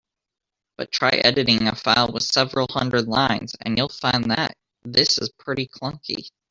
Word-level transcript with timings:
But 0.77 0.91
try 0.91 1.09
editing 1.11 1.67
a 1.67 1.75
file 1.75 2.09
with 2.11 2.23
several 2.23 2.65
hundred 2.71 3.07
lines, 3.07 3.55
and 3.61 3.77
you'll 3.77 3.89
find 3.89 4.31
that 4.31 4.57
this 4.81 5.19
is 5.19 5.29
pretty 5.37 5.67
clunky. 5.67 6.31